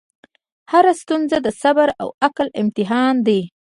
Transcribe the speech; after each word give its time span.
هره 0.71 0.93
ستونزه 1.01 1.37
د 1.45 1.47
صبر 1.61 1.89
او 2.01 2.07
عقل 2.25 2.47
امتحان 2.61 3.15
دی. 3.27 3.41